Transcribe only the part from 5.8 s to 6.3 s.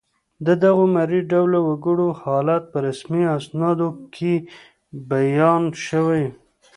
شوی